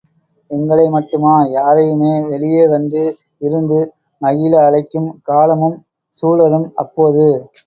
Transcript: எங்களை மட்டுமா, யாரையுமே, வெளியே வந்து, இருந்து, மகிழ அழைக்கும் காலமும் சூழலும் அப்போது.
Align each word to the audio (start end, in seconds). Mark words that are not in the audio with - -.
எங்களை 0.51 0.89
மட்டுமா, 0.89 1.33
யாரையுமே, 1.49 2.25
வெளியே 2.29 2.67
வந்து, 2.67 3.17
இருந்து, 3.37 3.93
மகிழ 4.21 4.59
அழைக்கும் 4.65 5.19
காலமும் 5.21 5.77
சூழலும் 6.17 6.71
அப்போது. 6.75 7.51